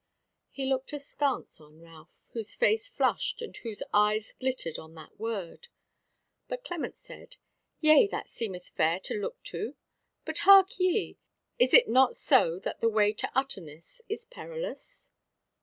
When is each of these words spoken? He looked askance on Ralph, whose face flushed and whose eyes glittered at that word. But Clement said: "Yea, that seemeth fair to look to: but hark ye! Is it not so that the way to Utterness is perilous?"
He 0.49 0.65
looked 0.65 0.93
askance 0.93 1.61
on 1.61 1.79
Ralph, 1.79 2.19
whose 2.29 2.55
face 2.55 2.87
flushed 2.89 3.39
and 3.39 3.55
whose 3.57 3.83
eyes 3.93 4.33
glittered 4.33 4.79
at 4.79 4.95
that 4.95 5.19
word. 5.19 5.67
But 6.47 6.63
Clement 6.63 6.97
said: 6.97 7.35
"Yea, 7.81 8.07
that 8.07 8.27
seemeth 8.27 8.65
fair 8.75 8.99
to 9.01 9.13
look 9.13 9.43
to: 9.53 9.75
but 10.25 10.39
hark 10.39 10.79
ye! 10.79 11.19
Is 11.59 11.71
it 11.75 11.87
not 11.87 12.15
so 12.15 12.57
that 12.63 12.81
the 12.81 12.89
way 12.89 13.13
to 13.13 13.29
Utterness 13.37 14.01
is 14.09 14.25
perilous?" 14.25 15.11